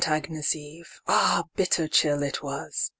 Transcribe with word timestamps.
AGNES' 0.03 0.55
Eve—Ah, 0.55 1.43
bitter 1.55 1.87
chill 1.87 2.23
it 2.23 2.41
was! 2.41 2.89